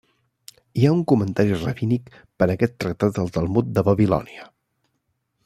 [0.79, 2.09] Hi ha un comentari rabínic
[2.43, 4.49] per aquest tractat al Talmud de Babilònia.